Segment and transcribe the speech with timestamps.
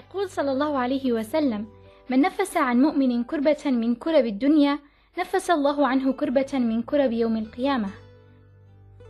[0.00, 1.66] يقول صلى الله عليه وسلم
[2.10, 4.78] من نفس عن مؤمن كربة من كرب الدنيا
[5.18, 7.88] نفس الله عنه كربة من كرب يوم القيامة.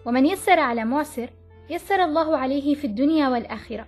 [0.06, 1.30] ومن يسر على معسر
[1.70, 3.86] يسر الله عليه في الدنيا والآخرة.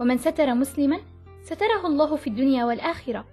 [0.00, 1.00] ومن ستر مسلما
[1.42, 3.24] ستره الله في الدنيا والآخرة.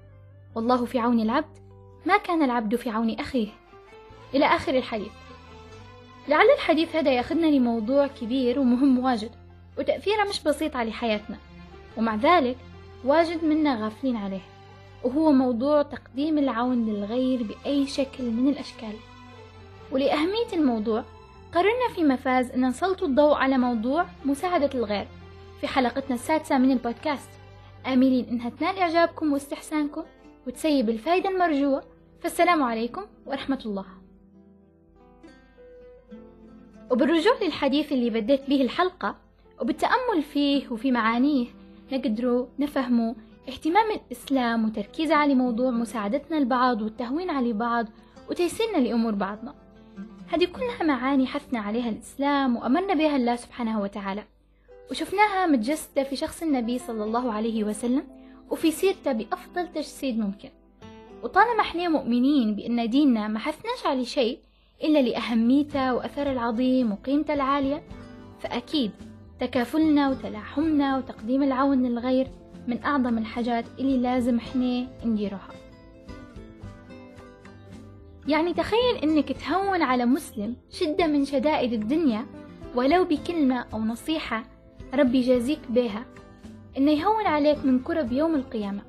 [0.55, 1.57] والله في عون العبد
[2.05, 3.47] ما كان العبد في عون أخيه.
[4.33, 5.11] إلى آخر الحديث.
[6.27, 9.31] لعل الحديث هذا ياخذنا لموضوع كبير ومهم واجد
[9.77, 11.37] وتأثيره مش بسيط على حياتنا.
[11.97, 12.57] ومع ذلك
[13.05, 14.41] واجد منا غافلين عليه
[15.03, 18.93] وهو موضوع تقديم العون للغير بأي شكل من الأشكال.
[19.91, 21.03] ولأهمية الموضوع
[21.53, 25.07] قررنا في مفاز أن نسلط الضوء على موضوع مساعدة الغير
[25.61, 27.29] في حلقتنا السادسة من البودكاست.
[27.87, 30.03] آملين إنها تنال إعجابكم واستحسانكم
[30.47, 31.83] وتسيب الفائدة المرجوة.
[32.21, 33.85] فالسلام عليكم ورحمة الله.
[36.91, 39.15] وبالرجوع للحديث اللي بديت به الحلقة
[39.61, 41.47] وبالتأمل فيه وفي معانيه
[41.91, 43.13] نقدروا نفهموا
[43.49, 47.85] اهتمام الإسلام وتركيزه على موضوع مساعدتنا البعض والتهوين على بعض
[48.29, 49.55] وتيسيرنا لأمور بعضنا.
[50.27, 54.23] هذه كلها معاني حثنا عليها الإسلام وأمرنا بها الله سبحانه وتعالى.
[54.91, 58.03] وشفناها متجسدة في شخص النبي صلى الله عليه وسلم
[58.49, 60.49] وفي سيرته بأفضل تجسيد ممكن.
[61.23, 64.39] وطالما إحنا مؤمنين بأن ديننا ما حثناش على شيء
[64.83, 67.83] إلا لأهميته وأثره العظيم وقيمته العالية
[68.39, 68.91] فأكيد
[69.39, 72.27] تكافلنا وتلاحمنا وتقديم العون للغير
[72.67, 75.49] من أعظم الحاجات اللي لازم إحنا نديرها
[78.27, 82.25] يعني تخيل إنك تهون على مسلم شدة من شدائد الدنيا
[82.75, 84.43] ولو بكلمة أو نصيحة
[84.93, 86.05] ربي يجازيك بها
[86.77, 88.81] إنه يهون عليك من كرب يوم القيامة.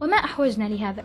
[0.00, 1.04] وما أحوجنا لهذا.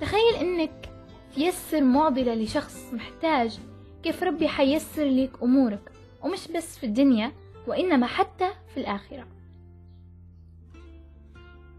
[0.00, 0.90] تخيل إنك
[1.34, 3.58] تيسر معضلة لشخص محتاج
[4.02, 5.92] كيف ربي حيسر لك أمورك
[6.24, 7.32] ومش بس في الدنيا
[7.66, 9.26] وإنما حتى في الآخرة.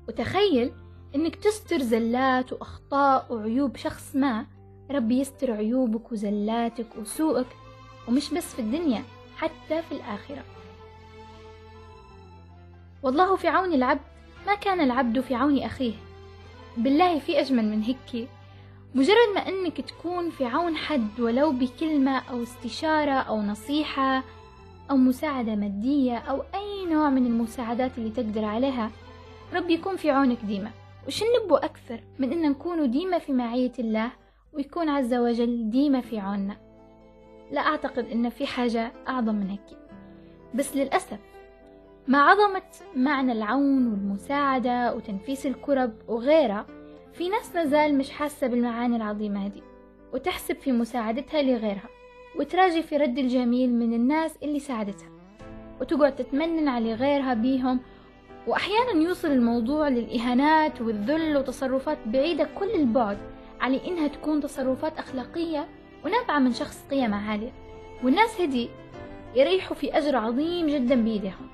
[0.08, 0.72] وتخيل
[1.16, 4.46] إنك تستر زلات وأخطاء وعيوب شخص ما.
[4.92, 7.48] ربي يستر عيوبك وزلاتك وسوءك
[8.08, 9.04] ومش بس في الدنيا
[9.38, 10.44] حتى في الآخرة.
[13.04, 14.02] والله في عون العبد
[14.48, 15.94] ما كان العبد في عون أخيه.
[16.78, 18.30] بالله في أجمل من هيك.
[18.96, 24.24] مجرد ما أنك تكون في عون حد ولو بكلمة أو استشارة أو نصيحة
[24.92, 28.92] أو مساعدة مادية أو أي نوع من المساعدات اللي تقدر عليها.
[29.54, 30.72] ربي يكون في عونك ديما.
[31.08, 34.12] وش نبو أكثر من أن نكون ديما في معية الله
[34.54, 36.58] ويكون عز وجل ديما في عوننا؟
[37.52, 39.78] لا أعتقد أن في حاجة أعظم من هيك.
[40.56, 41.20] بس للأسف
[42.08, 42.62] مع عظمة
[42.96, 46.66] معنى العون والمساعدة وتنفيس الكرب وغيرها
[47.14, 49.62] في ناس مازال مش حاسة بالمعاني العظيمة هذه
[50.14, 51.90] وتحسب في مساعدتها لغيرها.
[52.40, 55.10] وتراجي في رد الجميل من الناس اللي ساعدتها.
[55.82, 57.80] وتقعد تتمنن على غيرها بيهم
[58.48, 63.18] وأحيانا يوصل الموضوع للإهانات والذل وتصرفات بعيدة كل البعد
[63.62, 65.68] على إنها تكون تصرفات أخلاقية
[66.06, 67.52] ونابعة من شخص قيمة عالية.
[68.04, 68.70] والناس هدي
[69.36, 71.48] يريحوا في أجر عظيم جدا بيدهم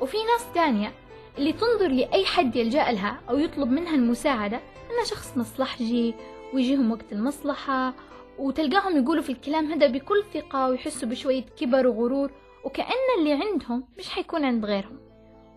[0.00, 0.92] وفي ناس تانية
[1.38, 6.14] اللي تنظر لأي حد يلجأ لها أو يطلب منها المساعدة أنه شخص مصلحجي
[6.54, 7.94] ويجيهم وقت المصلحة
[8.38, 12.30] وتلقاهم يقولوا في الكلام هذا بكل ثقة ويحسوا بشوية كبر وغرور
[12.64, 14.98] وكأن اللي عندهم مش حيكون عند غيرهم.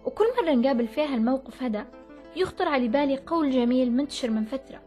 [0.06, 1.86] وكل مرة نقابل فيها الموقف هذا
[2.36, 4.82] يخطر على بالي قول جميل منتشر من فترة.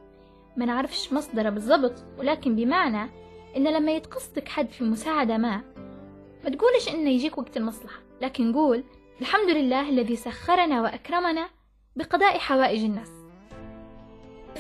[0.57, 3.11] ما نعرفش مصدره بالضبط ولكن بمعنى
[3.57, 5.61] إن لما يتقصدك حد في مساعدة ما
[6.45, 8.85] ما تقولش إنه يجيك وقت المصلحة لكن قول
[9.21, 11.49] الحمد لله الذي سخرنا وأكرمنا
[11.97, 13.24] بقضاء حوائج الناس.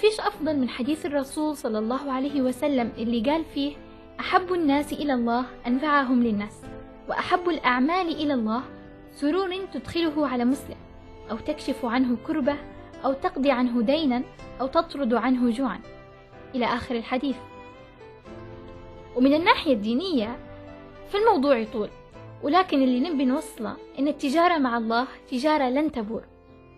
[0.04, 3.76] فيش أفضل من حديث الرسول صلى الله عليه وسلم اللي قال فيه
[4.20, 6.62] أحب الناس إلى الله أنفعهم للناس
[7.08, 8.62] وأحب الأعمال إلى الله
[9.12, 10.76] سرور تدخله على مسلم
[11.30, 12.56] أو تكشف عنه كربة
[13.04, 14.22] أو تقضي عنه دينا
[14.60, 15.80] أو تطرد عنه جوعا.
[16.54, 17.36] إلى آخر الحديث.
[19.16, 20.36] ومن الناحية الدينية
[21.08, 21.88] فالموضوع يطول
[22.42, 26.24] ولكن اللي نبي نوصله إن التجارة مع الله تجارة لن تبور.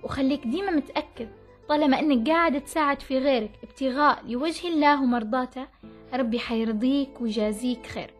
[0.03, 1.29] وخليك ديما متأكد
[1.69, 5.67] طالما إنك قاعد تساعد في غيرك ابتغاء لوجه الله ومرضاته
[6.15, 8.11] ربي حيرضيك ويجازيك خير.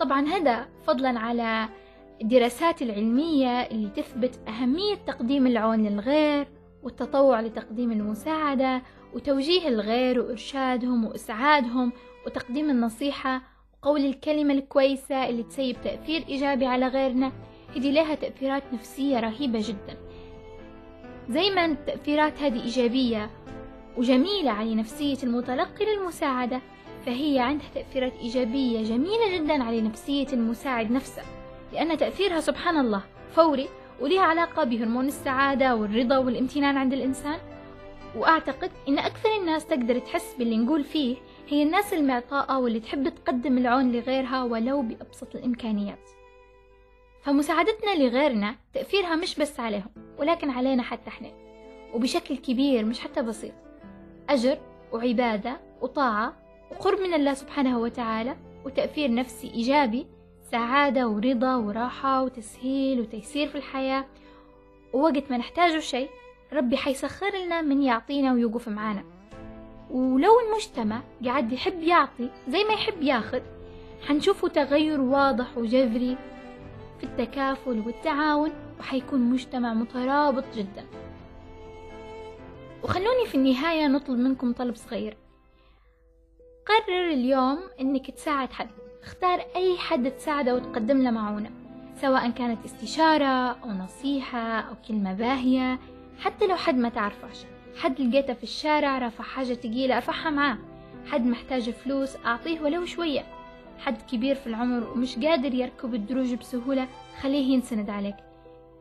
[0.00, 1.68] طبعا هذا فضلا على
[2.22, 6.46] الدراسات العلمية اللي تثبت أهمية تقديم العون للغير
[6.82, 8.82] والتطوع لتقديم المساعدة
[9.14, 11.92] وتوجيه الغير وإرشادهم وإسعادهم
[12.26, 13.42] وتقديم النصيحة
[13.82, 17.32] وقول الكلمة الكويسة اللي تسيب تأثير إيجابي على غيرنا.
[17.76, 20.11] هذه لها تأثيرات نفسية رهيبة جدا.
[21.30, 23.30] زي ما التأثيرات هذه إيجابية
[23.96, 26.60] وجميلة على نفسية المتلقي للمساعدة
[27.06, 31.22] فهي عندها تأثيرات إيجابية جميلة جدا على نفسية المساعد نفسه
[31.72, 33.02] لأن تأثيرها سبحان الله
[33.36, 33.68] فوري
[34.00, 37.38] ولها علاقة بهرمون السعادة والرضا والامتنان عند الإنسان
[38.16, 41.16] وأعتقد إن أكثر الناس تقدر تحس باللي نقول فيه
[41.48, 46.21] هي الناس المعطاءة واللي تحب تقدم العون لغيرها ولو بأبسط الإمكانيات.
[47.22, 51.28] فمساعدتنا لغيرنا تأثيرها مش بس عليهم ولكن علينا حتى إحنا.
[51.94, 53.52] وبشكل كبير مش حتى بسيط.
[54.28, 54.58] أجر
[54.92, 56.36] وعبادة وطاعة
[56.70, 60.06] وقرب من الله سبحانه وتعالى وتأثير نفسي إيجابي
[60.50, 64.04] سعادة ورضا وراحة وتسهيل وتيسير في الحياة.
[64.92, 66.08] ووقت ما نحتاجه شيء
[66.52, 69.04] ربي حيسخر لنا من يعطينا ويوقف معانا.
[69.90, 73.40] ولو المجتمع قاعد يحب يعطي زي ما يحب ياخذ
[74.08, 76.16] حنشوفه تغير واضح وجذري
[77.02, 80.84] في التكافل والتعاون وحيكون مجتمع مترابط جدا.
[82.82, 85.16] وخلوني في النهاية نطلب منكم طلب صغير.
[86.66, 88.68] قرر اليوم إنك تساعد حد.
[89.02, 91.50] اختار أي حد تساعده وتقدم له معونة.
[92.00, 95.78] سواء كانت استشارة أو نصيحة أو كلمة باهية.
[96.18, 97.44] حتى لو حد ما تعرفاش
[97.76, 100.58] حد لقيته في الشارع رافع حاجة تقيلة ارفعها معاه
[101.10, 103.41] حد محتاج فلوس أعطيه ولو شوية.
[103.84, 106.88] حد كبير في العمر ومش قادر يركب الدروج بسهولة
[107.20, 108.16] خليه ينسند عليك.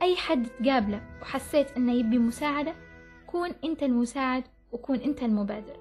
[0.01, 2.73] أي حد تقابله وحسيت إنه يبي مساعدة
[3.27, 5.75] كون أنت المساعد وكون أنت المبادر.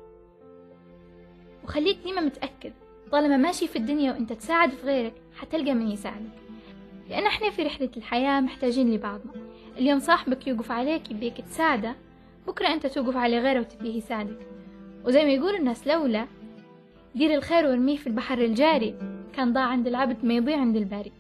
[1.65, 2.73] وخليك ديما متأكد
[3.13, 6.41] طالما ماشي في الدنيا وأنت تساعد في غيرك حتلقى من يساعدك.
[7.11, 9.33] لأن إحنا في رحلة الحياة محتاجين لبعضنا.
[9.79, 11.97] اليوم صاحبك يوقف عليك يبيك تساعده.
[12.47, 14.47] بكرة أنت توقف على غيره وتبيه يساعدك.
[15.05, 16.27] وزي ما يقول الناس لولا
[17.15, 18.95] دير الخير وارميه في البحر الجاري.
[19.37, 21.13] كان ضاع عند العبد ما يضيع عند الباري.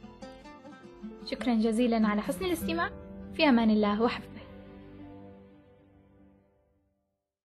[1.31, 2.91] شكرا جزيلا على حسن الاستماع.
[3.35, 4.40] في أمان الله وحفظه.